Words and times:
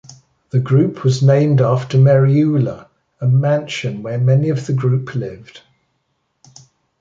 The 0.49 0.57
group 0.57 1.03
was 1.03 1.21
named 1.21 1.61
after 1.61 1.99
"Merioola", 1.99 2.87
a 3.19 3.27
mansion 3.27 4.01
where 4.01 4.17
many 4.17 4.49
of 4.49 4.65
the 4.65 4.73
group 4.73 5.13
lived. 5.13 5.61